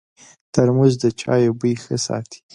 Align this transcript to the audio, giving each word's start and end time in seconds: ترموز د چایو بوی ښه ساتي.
ترموز 0.53 0.93
د 1.03 1.05
چایو 1.19 1.57
بوی 1.59 1.73
ښه 1.83 1.95
ساتي. 2.05 2.39